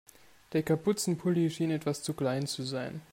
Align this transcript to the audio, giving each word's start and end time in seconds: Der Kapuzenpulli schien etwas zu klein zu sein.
Der 0.53 0.63
Kapuzenpulli 0.63 1.51
schien 1.51 1.69
etwas 1.69 2.01
zu 2.01 2.15
klein 2.15 2.47
zu 2.47 2.63
sein. 2.63 2.99